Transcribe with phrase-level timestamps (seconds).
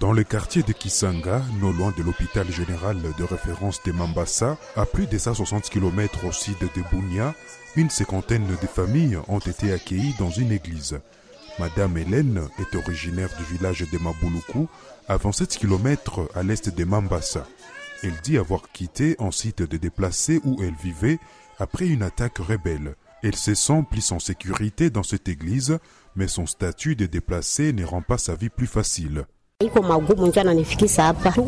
[0.00, 4.84] Dans le quartier de Kisanga, non loin de l'hôpital général de référence de Mambasa, à
[4.84, 7.34] plus de 160 km au sud de Bunia,
[7.76, 10.98] une cinquantaine de familles ont été accueillies dans une église.
[11.58, 14.66] Madame Hélène est originaire du village de Mabuluku,
[15.08, 17.46] à 27 km à l'est de Mambasa.
[18.02, 21.20] Elle dit avoir quitté un site de déplacés où elle vivait
[21.58, 22.96] après une attaque rebelle.
[23.22, 25.78] Elle se sent plus en sécurité dans cette église,
[26.16, 29.24] mais son statut de déplacé ne rend pas sa vie plus facile.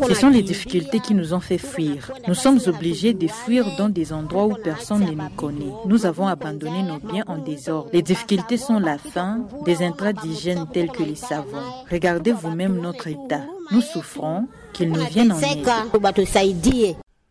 [0.07, 2.13] Ce sont les difficultés qui nous ont fait fuir.
[2.27, 5.73] Nous sommes obligés de fuir dans des endroits où personne ne nous connaît.
[5.85, 7.89] Nous avons abandonné nos biens en désordre.
[7.91, 11.61] Les difficultés sont la faim, des intrants d'hygiène tels que les savons.
[11.91, 13.43] Regardez vous-même notre état.
[13.71, 15.67] Nous souffrons, qu'ils nous viennent en aide.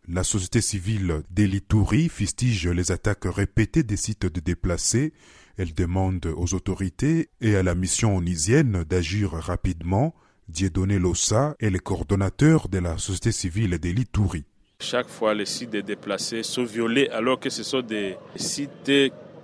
[0.06, 5.14] La société civile d'Elitouri fustige les attaques répétées des sites de déplacés.
[5.56, 10.14] Elle demande aux autorités et à la mission onisienne d'agir rapidement
[10.48, 14.44] Dieudonné Lossa est le coordonnateur de la société civile de l'Itouri.
[14.80, 18.90] Chaque fois, les sites des déplacés sont violés alors que ce sont des sites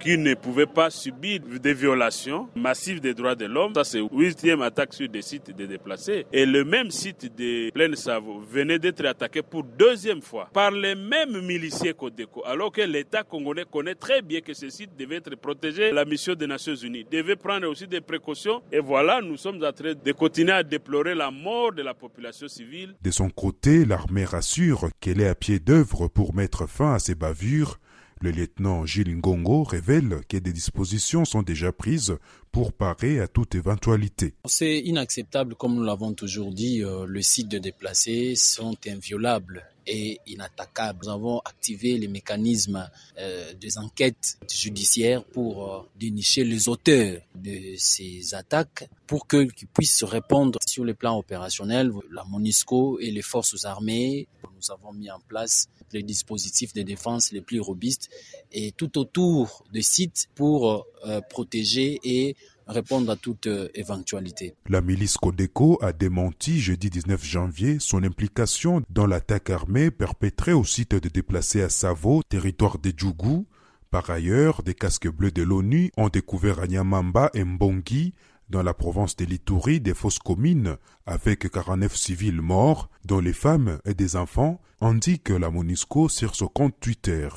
[0.01, 3.75] qui ne pouvaient pas subir des violations massives des droits de l'homme.
[3.75, 6.27] Ça, c'est huitième attaque sur des sites de déplacés.
[6.33, 10.95] Et le même site de Plaine Savo venait d'être attaqué pour deuxième fois par les
[10.95, 15.37] mêmes miliciens Codeco, alors que l'État congolais connaît très bien que ce site devait être
[15.37, 15.93] protégé.
[15.93, 18.63] La mission des Nations Unies devait prendre aussi des précautions.
[18.73, 22.49] Et voilà, nous sommes en train de continuer à déplorer la mort de la population
[22.49, 22.95] civile.
[23.03, 27.15] De son côté, l'armée rassure qu'elle est à pied d'œuvre pour mettre fin à ces
[27.15, 27.79] bavures
[28.21, 32.17] le lieutenant Gilles Ngongo révèle que des dispositions sont déjà prises
[32.53, 34.35] pour parer à toute éventualité.
[34.45, 40.21] C'est inacceptable, comme nous l'avons toujours dit, euh, le site de déplacés sont inviolables et
[40.27, 41.01] inattaquables.
[41.03, 47.75] Nous avons activé les mécanismes euh, des enquêtes judiciaires pour euh, dénicher les auteurs de
[47.77, 51.93] ces attaques pour qu'ils puissent répondre sur le plan opérationnel.
[52.13, 57.33] La MONUSCO et les forces armées, nous avons mis en place les dispositifs de défense
[57.33, 58.09] les plus robustes
[58.53, 62.37] et tout autour des sites pour euh, protéger et
[62.71, 64.55] répondre à toute euh, éventualité.
[64.69, 70.65] La milice Codeco a démenti jeudi 19 janvier son implication dans l'attaque armée perpétrée au
[70.65, 73.47] site de déplacés à Savo, territoire de Djougou.
[73.91, 78.15] Par ailleurs, des casques bleus de l'ONU ont découvert à Nyamamba et Mbongi,
[78.49, 80.77] dans la province de l'Itouri, des fausses communes
[81.07, 86.49] avec 49 civils morts, dont les femmes et des enfants, indique la MONUSCO sur son
[86.49, 87.29] compte Twitter.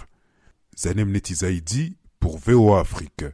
[0.77, 3.25] Zanem Netizaidi pour VOA Afrique.